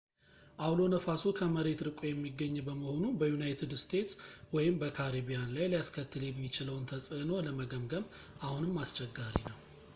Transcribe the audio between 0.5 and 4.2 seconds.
አውሎ ነፋሱ ከመሬት ርቆ የሚገኝ በመሆኑ በዩናይትድ እስቴትስ